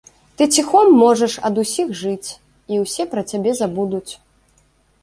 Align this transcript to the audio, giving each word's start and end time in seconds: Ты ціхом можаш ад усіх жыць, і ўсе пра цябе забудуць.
Ты 0.37 0.43
ціхом 0.59 0.87
можаш 1.01 1.35
ад 1.49 1.61
усіх 1.65 1.91
жыць, 2.01 2.29
і 2.73 2.81
ўсе 2.85 3.03
пра 3.13 3.21
цябе 3.35 3.51
забудуць. 3.63 4.07